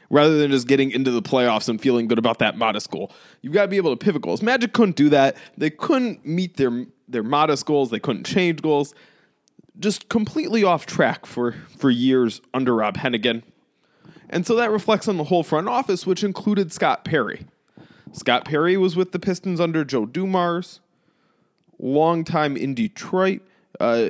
rather 0.10 0.38
than 0.38 0.51
just 0.51 0.68
getting 0.68 0.92
into 0.92 1.10
the 1.10 1.24
playoffs 1.24 1.68
and 1.68 1.82
feeling 1.82 2.08
good 2.08 2.20
about 2.20 2.38
that 2.38 2.56
modest 2.56 2.92
goal. 2.92 3.12
You've 3.42 3.53
got 3.53 3.63
to 3.63 3.68
be 3.68 3.77
able 3.77 3.89
to 3.89 3.98
pivot 3.98 4.22
goals. 4.22 4.44
Magic 4.44 4.72
couldn't 4.72 4.96
do 4.96 5.10
that. 5.10 5.36
They 5.58 5.72
couldn't 5.72 6.24
meet 6.24 6.58
their 6.58 6.86
their 7.08 7.24
modest 7.24 7.65
goals. 7.65 7.89
They 7.89 8.00
couldn't 8.00 8.24
change 8.24 8.62
goals. 8.62 8.94
Just 9.80 10.10
completely 10.10 10.63
off 10.63 10.86
track 10.86 11.25
for 11.25 11.56
for 11.80 11.89
years 11.89 12.42
under 12.53 12.75
Rob 12.75 12.98
Hennigan. 12.98 13.42
And 14.30 14.46
so 14.46 14.56
that 14.58 14.70
reflects 14.70 15.08
on 15.08 15.18
the 15.18 15.24
whole 15.24 15.42
front 15.42 15.68
office, 15.68 16.06
which 16.06 16.24
included 16.24 16.72
Scott 16.72 17.03
Perry. 17.03 17.48
Scott 18.12 18.46
Perry 18.46 18.77
was 18.77 18.96
with 18.96 19.13
the 19.13 19.20
Pistons 19.20 19.60
under 19.60 19.84
Joe 19.84 20.06
Dumars, 20.06 20.80
long 21.80 22.24
time 22.24 22.58
in 22.58 22.74
Detroit. 22.74 23.42
Uh, 23.80 24.10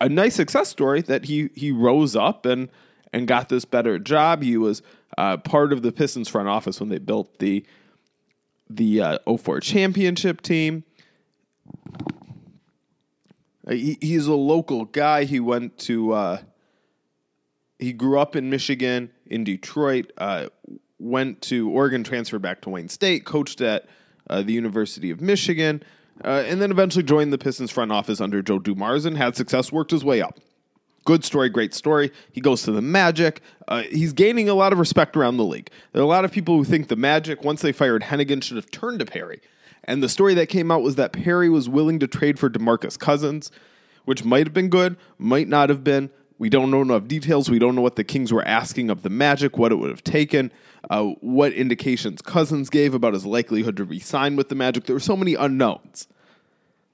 a 0.00 0.08
nice 0.08 0.34
success 0.34 0.68
story 0.68 1.00
that 1.02 1.26
he 1.26 1.50
he 1.54 1.70
rose 1.70 2.16
up 2.16 2.46
and 2.46 2.68
and 3.12 3.28
got 3.28 3.48
this 3.48 3.64
better 3.64 3.98
job. 3.98 4.42
He 4.42 4.56
was 4.56 4.82
uh, 5.18 5.36
part 5.36 5.72
of 5.72 5.82
the 5.82 5.92
Pistons 5.92 6.28
front 6.28 6.48
office 6.48 6.80
when 6.80 6.88
they 6.88 6.98
built 6.98 7.38
the 7.38 7.64
the 8.76 9.00
uh, 9.00 9.18
04 9.38 9.60
championship 9.60 10.40
team. 10.40 10.84
Uh, 13.66 13.72
he, 13.72 13.98
he's 14.00 14.26
a 14.26 14.34
local 14.34 14.84
guy. 14.86 15.24
He 15.24 15.40
went 15.40 15.78
to, 15.78 16.12
uh, 16.12 16.38
he 17.78 17.92
grew 17.92 18.18
up 18.18 18.34
in 18.34 18.50
Michigan, 18.50 19.10
in 19.26 19.44
Detroit, 19.44 20.12
uh, 20.18 20.48
went 20.98 21.42
to 21.42 21.70
Oregon, 21.70 22.04
transferred 22.04 22.42
back 22.42 22.62
to 22.62 22.70
Wayne 22.70 22.88
State, 22.88 23.24
coached 23.24 23.60
at 23.60 23.86
uh, 24.30 24.42
the 24.42 24.52
University 24.52 25.10
of 25.10 25.20
Michigan, 25.20 25.82
uh, 26.24 26.44
and 26.46 26.60
then 26.60 26.70
eventually 26.70 27.02
joined 27.02 27.32
the 27.32 27.38
Pistons 27.38 27.70
front 27.70 27.92
office 27.92 28.20
under 28.20 28.42
Joe 28.42 28.58
Dumars 28.58 29.04
and 29.04 29.16
had 29.16 29.36
success, 29.36 29.72
worked 29.72 29.90
his 29.90 30.04
way 30.04 30.20
up. 30.22 30.38
Good 31.04 31.24
story, 31.24 31.48
great 31.48 31.74
story. 31.74 32.12
He 32.30 32.40
goes 32.40 32.62
to 32.62 32.72
the 32.72 32.82
Magic. 32.82 33.40
Uh, 33.66 33.82
he's 33.90 34.12
gaining 34.12 34.48
a 34.48 34.54
lot 34.54 34.72
of 34.72 34.78
respect 34.78 35.16
around 35.16 35.36
the 35.36 35.44
league. 35.44 35.68
There 35.92 36.00
are 36.00 36.04
a 36.04 36.08
lot 36.08 36.24
of 36.24 36.30
people 36.30 36.56
who 36.56 36.64
think 36.64 36.88
the 36.88 36.96
Magic, 36.96 37.42
once 37.42 37.60
they 37.60 37.72
fired 37.72 38.02
Hennigan, 38.02 38.42
should 38.42 38.56
have 38.56 38.70
turned 38.70 39.00
to 39.00 39.04
Perry. 39.04 39.40
And 39.84 40.00
the 40.00 40.08
story 40.08 40.34
that 40.34 40.48
came 40.48 40.70
out 40.70 40.82
was 40.82 40.94
that 40.94 41.12
Perry 41.12 41.48
was 41.48 41.68
willing 41.68 41.98
to 41.98 42.06
trade 42.06 42.38
for 42.38 42.48
DeMarcus 42.48 42.96
Cousins, 42.96 43.50
which 44.04 44.24
might 44.24 44.46
have 44.46 44.54
been 44.54 44.68
good, 44.68 44.96
might 45.18 45.48
not 45.48 45.70
have 45.70 45.82
been. 45.82 46.10
We 46.38 46.48
don't 46.48 46.70
know 46.70 46.82
enough 46.82 47.08
details. 47.08 47.50
We 47.50 47.58
don't 47.58 47.74
know 47.74 47.82
what 47.82 47.96
the 47.96 48.04
Kings 48.04 48.32
were 48.32 48.44
asking 48.44 48.90
of 48.90 49.02
the 49.02 49.10
Magic, 49.10 49.58
what 49.58 49.72
it 49.72 49.76
would 49.76 49.90
have 49.90 50.04
taken, 50.04 50.52
uh, 50.88 51.04
what 51.20 51.52
indications 51.52 52.22
Cousins 52.22 52.70
gave 52.70 52.94
about 52.94 53.14
his 53.14 53.26
likelihood 53.26 53.76
to 53.76 53.84
re-sign 53.84 54.36
with 54.36 54.48
the 54.48 54.54
Magic. 54.54 54.86
There 54.86 54.94
were 54.94 55.00
so 55.00 55.16
many 55.16 55.34
unknowns 55.34 56.06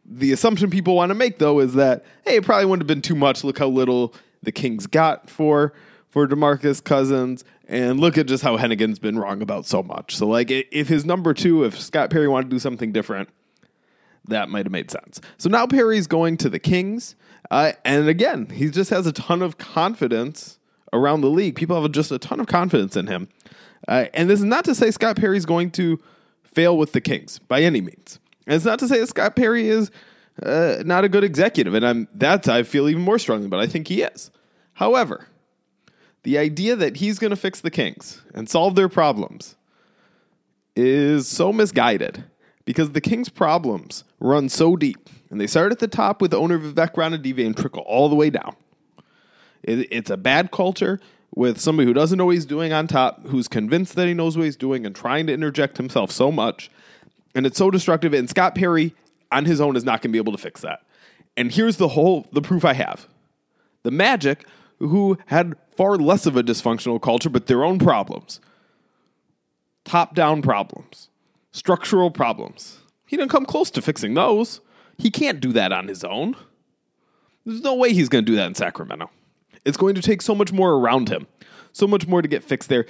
the 0.08 0.32
assumption 0.32 0.70
people 0.70 0.96
want 0.96 1.10
to 1.10 1.14
make 1.14 1.38
though 1.38 1.60
is 1.60 1.74
that 1.74 2.04
hey, 2.24 2.36
it 2.36 2.44
probably 2.44 2.64
wouldn't 2.64 2.82
have 2.82 2.88
been 2.88 3.02
too 3.02 3.14
much. 3.14 3.44
Look 3.44 3.58
how 3.58 3.68
little 3.68 4.14
the 4.42 4.52
Kings 4.52 4.86
got 4.86 5.28
for 5.28 5.72
for 6.08 6.26
DeMarcus 6.26 6.82
Cousins, 6.82 7.44
and 7.68 8.00
look 8.00 8.16
at 8.16 8.26
just 8.26 8.42
how 8.42 8.56
Hennigan's 8.56 8.98
been 8.98 9.18
wrong 9.18 9.42
about 9.42 9.66
so 9.66 9.82
much. 9.82 10.16
So 10.16 10.26
like, 10.26 10.50
if 10.50 10.88
his 10.88 11.04
number 11.04 11.34
two, 11.34 11.64
if 11.64 11.78
Scott 11.78 12.08
Perry 12.08 12.26
wanted 12.26 12.48
to 12.48 12.56
do 12.56 12.58
something 12.58 12.92
different, 12.92 13.28
that 14.26 14.48
might 14.48 14.64
have 14.64 14.72
made 14.72 14.90
sense. 14.90 15.20
So 15.36 15.50
now 15.50 15.66
Perry's 15.66 16.06
going 16.06 16.38
to 16.38 16.48
the 16.48 16.58
Kings, 16.58 17.14
uh, 17.50 17.72
and 17.84 18.08
again, 18.08 18.46
he 18.46 18.70
just 18.70 18.90
has 18.90 19.06
a 19.06 19.12
ton 19.12 19.42
of 19.42 19.58
confidence 19.58 20.58
around 20.92 21.20
the 21.20 21.30
league. 21.30 21.54
People 21.56 21.80
have 21.80 21.92
just 21.92 22.10
a 22.10 22.18
ton 22.18 22.40
of 22.40 22.46
confidence 22.46 22.96
in 22.96 23.06
him, 23.06 23.28
uh, 23.86 24.06
and 24.14 24.30
this 24.30 24.40
is 24.40 24.46
not 24.46 24.64
to 24.64 24.74
say 24.74 24.90
Scott 24.90 25.16
Perry's 25.16 25.46
going 25.46 25.70
to 25.72 26.00
fail 26.42 26.78
with 26.78 26.92
the 26.92 27.00
Kings 27.02 27.38
by 27.38 27.60
any 27.60 27.82
means. 27.82 28.18
And 28.48 28.56
it's 28.56 28.64
not 28.64 28.78
to 28.78 28.88
say 28.88 28.98
that 28.98 29.08
Scott 29.08 29.36
Perry 29.36 29.68
is 29.68 29.90
uh, 30.42 30.82
not 30.86 31.04
a 31.04 31.08
good 31.08 31.22
executive, 31.22 31.74
and 31.74 31.86
I'm 31.86 32.08
that 32.14 32.48
I 32.48 32.62
feel 32.62 32.88
even 32.88 33.02
more 33.02 33.18
strongly, 33.18 33.46
but 33.46 33.60
I 33.60 33.66
think 33.66 33.88
he 33.88 34.00
is. 34.00 34.30
However, 34.72 35.26
the 36.22 36.38
idea 36.38 36.74
that 36.74 36.96
he's 36.96 37.18
going 37.18 37.30
to 37.30 37.36
fix 37.36 37.60
the 37.60 37.70
Kings 37.70 38.22
and 38.32 38.48
solve 38.48 38.74
their 38.74 38.88
problems 38.88 39.56
is 40.74 41.28
so 41.28 41.52
misguided 41.52 42.24
because 42.64 42.92
the 42.92 43.02
Kings' 43.02 43.28
problems 43.28 44.04
run 44.18 44.48
so 44.48 44.76
deep, 44.76 45.10
and 45.28 45.38
they 45.38 45.46
start 45.46 45.70
at 45.70 45.78
the 45.78 45.88
top 45.88 46.22
with 46.22 46.32
owner 46.32 46.58
Vivek 46.58 46.94
Ranadive 46.94 47.44
and 47.44 47.54
trickle 47.54 47.82
all 47.82 48.08
the 48.08 48.16
way 48.16 48.30
down. 48.30 48.56
It, 49.62 49.88
it's 49.90 50.10
a 50.10 50.16
bad 50.16 50.52
culture 50.52 51.00
with 51.34 51.60
somebody 51.60 51.86
who 51.86 51.92
doesn't 51.92 52.16
know 52.16 52.24
what 52.24 52.34
he's 52.34 52.46
doing 52.46 52.72
on 52.72 52.86
top, 52.86 53.26
who's 53.26 53.46
convinced 53.46 53.94
that 53.96 54.08
he 54.08 54.14
knows 54.14 54.38
what 54.38 54.44
he's 54.44 54.56
doing 54.56 54.86
and 54.86 54.96
trying 54.96 55.26
to 55.26 55.34
interject 55.34 55.76
himself 55.76 56.10
so 56.10 56.32
much 56.32 56.70
and 57.38 57.46
it's 57.46 57.56
so 57.56 57.70
destructive. 57.70 58.12
And 58.12 58.28
Scott 58.28 58.56
Perry 58.56 58.94
on 59.30 59.44
his 59.44 59.60
own 59.60 59.76
is 59.76 59.84
not 59.84 60.02
going 60.02 60.10
to 60.10 60.12
be 60.12 60.18
able 60.18 60.32
to 60.32 60.38
fix 60.38 60.60
that. 60.62 60.80
And 61.36 61.52
here's 61.52 61.76
the 61.76 61.86
whole 61.86 62.26
the 62.32 62.42
proof 62.42 62.64
I 62.64 62.72
have: 62.72 63.06
the 63.84 63.92
Magic, 63.92 64.44
who 64.80 65.16
had 65.26 65.54
far 65.76 65.96
less 65.96 66.26
of 66.26 66.36
a 66.36 66.42
dysfunctional 66.42 67.00
culture, 67.00 67.30
but 67.30 67.46
their 67.46 67.64
own 67.64 67.78
problems, 67.78 68.40
top 69.84 70.16
down 70.16 70.42
problems, 70.42 71.10
structural 71.52 72.10
problems. 72.10 72.80
He 73.06 73.16
didn't 73.16 73.30
come 73.30 73.46
close 73.46 73.70
to 73.70 73.82
fixing 73.82 74.14
those. 74.14 74.60
He 74.98 75.08
can't 75.08 75.38
do 75.38 75.52
that 75.52 75.72
on 75.72 75.86
his 75.86 76.02
own. 76.02 76.34
There's 77.46 77.62
no 77.62 77.76
way 77.76 77.92
he's 77.92 78.08
going 78.08 78.24
to 78.24 78.30
do 78.30 78.36
that 78.36 78.48
in 78.48 78.56
Sacramento. 78.56 79.10
It's 79.64 79.76
going 79.76 79.94
to 79.94 80.02
take 80.02 80.22
so 80.22 80.34
much 80.34 80.52
more 80.52 80.72
around 80.72 81.08
him, 81.08 81.28
so 81.72 81.86
much 81.86 82.08
more 82.08 82.20
to 82.20 82.26
get 82.26 82.42
fixed 82.42 82.68
there. 82.68 82.84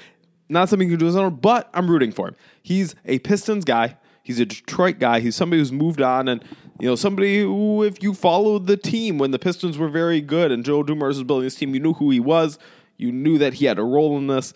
Not 0.49 0.71
something 0.71 0.89
he 0.89 0.95
can 0.95 1.01
do 1.01 1.05
on 1.05 1.09
his 1.09 1.17
own, 1.17 1.35
but 1.35 1.69
I'm 1.75 1.91
rooting 1.91 2.13
for 2.13 2.29
him. 2.29 2.37
He's 2.63 2.95
a 3.05 3.19
Pistons 3.19 3.67
guy 3.67 3.99
He's 4.23 4.41
a 4.41 4.47
Detroit 4.47 4.99
guy. 4.99 5.21
He's 5.21 5.37
somebody 5.37 5.61
who's 5.61 5.73
moved 5.73 6.03
on, 6.03 6.29
and 6.29 6.45
you 6.79 6.89
know 6.89 6.97
somebody 6.97 7.41
who, 7.41 7.83
if 7.83 8.03
you 8.03 8.15
followed 8.15 8.67
the 8.67 8.77
team 8.77 9.19
when 9.19 9.31
the 9.31 9.39
Pistons 9.39 9.79
were 9.79 9.89
very 9.89 10.21
good 10.21 10.53
and 10.53 10.65
Joe 10.65 10.83
Dumars 10.83 11.17
was 11.17 11.25
building 11.25 11.45
this 11.45 11.55
team, 11.55 11.75
you 11.75 11.81
knew 11.81 11.95
who 11.95 12.11
he 12.11 12.21
was. 12.21 12.59
You 12.97 13.13
knew 13.13 13.39
that 13.39 13.55
he 13.55 13.67
had 13.67 13.79
a 13.79 13.85
role 13.85 14.19
in 14.19 14.27
this. 14.27 14.53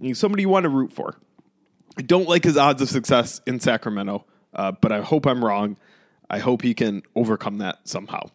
He's 0.00 0.18
somebody 0.18 0.42
you 0.42 0.48
want 0.48 0.64
to 0.64 0.68
root 0.68 0.92
for. 0.92 1.16
I 1.98 2.02
don't 2.02 2.28
like 2.28 2.44
his 2.44 2.56
odds 2.56 2.82
of 2.82 2.90
success 2.90 3.40
in 3.46 3.60
Sacramento, 3.60 4.26
uh, 4.52 4.72
but 4.72 4.92
I 4.92 5.00
hope 5.00 5.26
I'm 5.26 5.44
wrong. 5.44 5.76
I 6.28 6.38
hope 6.38 6.62
he 6.62 6.74
can 6.74 7.02
overcome 7.14 7.58
that 7.58 7.78
somehow. 7.84 8.28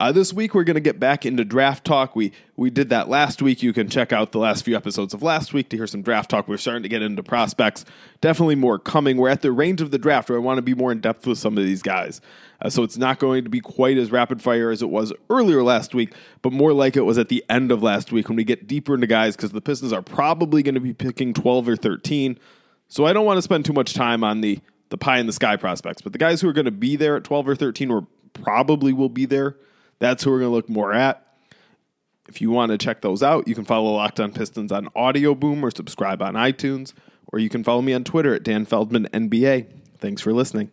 Uh, 0.00 0.10
this 0.10 0.32
week 0.32 0.54
we're 0.54 0.64
going 0.64 0.74
to 0.74 0.80
get 0.80 0.98
back 0.98 1.24
into 1.24 1.44
draft 1.44 1.84
talk. 1.84 2.16
We 2.16 2.32
we 2.56 2.70
did 2.70 2.88
that 2.90 3.08
last 3.08 3.40
week. 3.40 3.62
You 3.62 3.72
can 3.72 3.88
check 3.88 4.12
out 4.12 4.32
the 4.32 4.38
last 4.38 4.64
few 4.64 4.76
episodes 4.76 5.14
of 5.14 5.22
last 5.22 5.52
week 5.52 5.68
to 5.68 5.76
hear 5.76 5.86
some 5.86 6.02
draft 6.02 6.30
talk. 6.30 6.48
We're 6.48 6.56
starting 6.56 6.82
to 6.82 6.88
get 6.88 7.02
into 7.02 7.22
prospects. 7.22 7.84
Definitely 8.20 8.56
more 8.56 8.78
coming. 8.78 9.16
We're 9.16 9.28
at 9.28 9.42
the 9.42 9.52
range 9.52 9.80
of 9.80 9.92
the 9.92 9.98
draft 9.98 10.28
where 10.28 10.38
I 10.38 10.40
want 10.40 10.58
to 10.58 10.62
be 10.62 10.74
more 10.74 10.90
in 10.90 11.00
depth 11.00 11.26
with 11.26 11.38
some 11.38 11.56
of 11.56 11.64
these 11.64 11.82
guys. 11.82 12.20
Uh, 12.60 12.70
so 12.70 12.82
it's 12.82 12.96
not 12.96 13.18
going 13.18 13.44
to 13.44 13.50
be 13.50 13.60
quite 13.60 13.96
as 13.96 14.10
rapid 14.10 14.42
fire 14.42 14.70
as 14.70 14.82
it 14.82 14.90
was 14.90 15.12
earlier 15.30 15.62
last 15.62 15.94
week, 15.94 16.12
but 16.42 16.52
more 16.52 16.72
like 16.72 16.96
it 16.96 17.02
was 17.02 17.18
at 17.18 17.28
the 17.28 17.44
end 17.48 17.70
of 17.70 17.82
last 17.82 18.10
week 18.10 18.28
when 18.28 18.36
we 18.36 18.44
get 18.44 18.66
deeper 18.66 18.94
into 18.94 19.06
guys 19.06 19.36
because 19.36 19.52
the 19.52 19.60
Pistons 19.60 19.92
are 19.92 20.02
probably 20.02 20.62
going 20.62 20.74
to 20.74 20.80
be 20.80 20.92
picking 20.92 21.32
12 21.32 21.68
or 21.68 21.76
13. 21.76 22.38
So 22.88 23.06
I 23.06 23.12
don't 23.12 23.26
want 23.26 23.38
to 23.38 23.42
spend 23.42 23.64
too 23.64 23.72
much 23.72 23.94
time 23.94 24.24
on 24.24 24.40
the 24.40 24.58
the 24.90 24.98
pie 24.98 25.18
in 25.18 25.26
the 25.26 25.32
sky 25.32 25.56
prospects, 25.56 26.02
but 26.02 26.12
the 26.12 26.18
guys 26.18 26.40
who 26.40 26.48
are 26.48 26.52
going 26.52 26.66
to 26.66 26.70
be 26.70 26.94
there 26.94 27.16
at 27.16 27.24
12 27.24 27.48
or 27.48 27.56
13 27.56 27.90
or 27.90 28.06
probably 28.34 28.92
will 28.92 29.08
be 29.08 29.24
there 29.24 29.56
that's 29.98 30.24
who 30.24 30.30
we're 30.30 30.40
going 30.40 30.50
to 30.50 30.54
look 30.54 30.68
more 30.68 30.92
at. 30.92 31.20
If 32.28 32.40
you 32.40 32.50
want 32.50 32.72
to 32.72 32.78
check 32.78 33.02
those 33.02 33.22
out, 33.22 33.46
you 33.48 33.54
can 33.54 33.64
follow 33.64 33.92
Locked 33.92 34.18
On 34.20 34.32
Pistons 34.32 34.72
on 34.72 34.88
Audio 34.96 35.34
Boom 35.34 35.64
or 35.64 35.70
subscribe 35.70 36.22
on 36.22 36.34
iTunes, 36.34 36.94
or 37.32 37.38
you 37.38 37.48
can 37.48 37.62
follow 37.62 37.82
me 37.82 37.92
on 37.92 38.04
Twitter 38.04 38.34
at 38.34 38.42
Dan 38.42 38.64
Feldman 38.64 39.08
NBA. 39.12 39.66
Thanks 39.98 40.22
for 40.22 40.32
listening. 40.32 40.70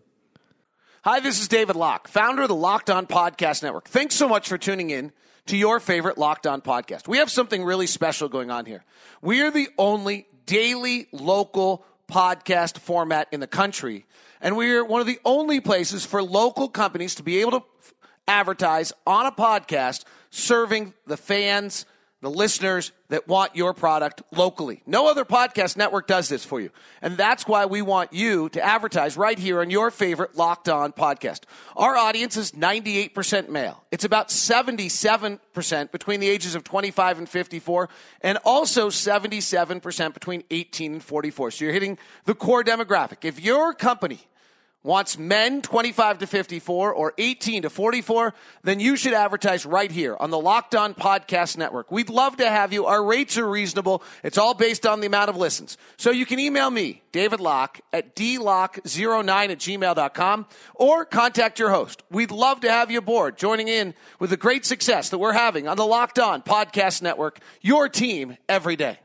Hi, 1.04 1.20
this 1.20 1.42
is 1.42 1.48
David 1.48 1.76
Locke, 1.76 2.08
founder 2.08 2.44
of 2.44 2.48
the 2.48 2.56
Locked 2.56 2.90
On 2.90 3.08
Podcast 3.08 3.64
Network. 3.64 3.90
Thanks 3.90 4.16
so 4.16 4.30
much 4.30 4.48
for 4.48 4.58
tuning 4.58 4.92
in 4.92 5.12
to 5.48 5.58
your 5.58 5.80
favorite 5.80 6.18
Locked 6.18 6.46
On 6.46 6.62
podcast. 6.62 7.08
We 7.08 7.18
have 7.18 7.32
something 7.32 7.64
really 7.64 7.88
special 7.88 8.30
going 8.30 8.52
on 8.52 8.66
here. 8.66 8.86
We 9.22 9.42
are 9.42 9.52
the 9.52 9.68
only 9.78 10.28
daily 10.46 11.08
local 11.12 11.84
podcast 12.10 12.78
format 12.78 13.28
in 13.32 13.40
the 13.40 13.48
country, 13.48 14.06
and 14.42 14.56
we 14.56 14.72
are 14.74 14.86
one 14.86 15.02
of 15.02 15.08
the 15.08 15.20
only 15.26 15.60
places 15.60 16.06
for 16.06 16.22
local 16.22 16.70
companies 16.70 17.16
to 17.16 17.24
be 17.24 17.42
able 17.42 17.52
to 17.52 17.64
advertise 18.28 18.94
on 19.06 19.26
a 19.26 19.32
podcast 19.32 20.04
serving 20.30 20.94
the 21.06 21.18
fans, 21.18 21.86
the 22.22 22.30
listeners 22.30 22.92
that 23.10 23.28
want 23.28 23.56
your 23.56 23.74
product 23.74 24.22
locally. 24.32 24.84
No 24.86 25.10
other 25.10 25.26
podcast 25.26 25.76
network 25.76 26.06
does 26.06 26.30
this 26.30 26.46
for 26.46 26.62
you. 26.62 26.70
And 27.02 27.18
that's 27.18 27.48
why 27.48 27.66
we 27.66 27.82
want 27.82 28.14
you 28.14 28.48
to 28.50 28.64
advertise 28.64 29.18
right 29.18 29.38
here 29.38 29.60
on 29.60 29.72
your 29.72 29.90
favorite 29.90 30.38
Locked 30.38 30.70
On 30.70 30.92
podcast. 30.94 31.42
Our 31.76 31.98
audience 31.98 32.38
is 32.38 32.52
98% 32.52 33.50
male. 33.50 33.84
It's 33.92 34.06
about 34.06 34.30
77% 34.30 35.92
between 35.92 36.20
the 36.20 36.30
ages 36.30 36.54
of 36.54 36.64
25 36.64 37.18
and 37.18 37.28
54, 37.28 37.90
and 38.22 38.38
also 38.46 38.90
77% 38.90 40.14
between 40.14 40.44
18 40.52 40.94
and 40.94 41.04
44. 41.04 41.52
So 41.52 41.66
you're 41.66 41.74
hitting 41.74 41.98
the 42.26 42.36
core 42.36 42.64
demographic. 42.64 43.26
If 43.26 43.42
your 43.42 43.74
company 43.74 44.20
wants 44.84 45.18
men 45.18 45.62
25 45.62 46.20
to 46.20 46.28
54 46.28 46.94
or 46.94 47.14
18 47.18 47.64
to 47.64 47.70
44, 47.70 48.34
then 48.64 48.80
you 48.80 48.96
should 48.96 49.14
advertise 49.14 49.66
right 49.66 49.92
here 49.92 50.16
on 50.20 50.32
the 50.32 50.40
Locked 50.40 50.76
On 50.76 50.94
Podcast 50.94 51.58
Network. 51.58 51.92
We'd 51.92 52.10
love 52.10 52.38
to 52.38 52.50
have 52.50 52.74
you. 52.74 52.86
Our 52.86 53.04
rates 53.04 53.38
are 53.38 53.48
reasonable. 53.48 54.04
It's 54.24 54.38
all 54.38 54.54
based 54.54 54.86
on 54.86 55.00
the 55.00 55.08
amount 55.08 55.30
of 55.30 55.38
listens. 55.38 55.78
So 55.98 56.12
you 56.12 56.26
can 56.26 56.40
email 56.40 56.70
me, 56.70 57.02
David 57.12 57.40
Locke, 57.40 57.82
at 57.94 58.16
dlock09 58.16 59.50
at 59.50 59.60
gmail.com 59.60 60.46
or 60.76 61.06
contact 61.06 61.60
your 61.60 61.70
host. 61.70 62.04
We'd 62.10 62.32
love 62.32 62.62
to 62.62 62.72
have 62.72 62.90
you 62.90 63.00
aboard, 63.00 63.38
joining 63.38 63.68
in 63.68 63.94
with 64.20 64.32
the 64.32 64.38
great 64.38 64.66
success 64.66 65.10
that 65.10 65.18
we're 65.20 65.34
having 65.34 65.68
on 65.68 65.78
the 65.78 65.86
Locked 65.86 66.20
On 66.20 66.42
Podcast 66.42 67.02
Network, 67.02 67.40
your 67.62 67.88
team 67.88 68.38
every 68.50 68.76
day. 68.76 69.01